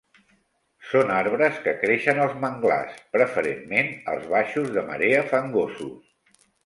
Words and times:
Són 0.93 1.11
arbres 1.17 1.59
que 1.65 1.73
creixen 1.83 2.21
als 2.23 2.33
manglars, 2.45 2.95
preferentment 3.17 3.93
als 4.15 4.27
baixos 4.33 4.73
de 4.79 4.85
marea 4.89 5.21
fangosos. 5.35 6.39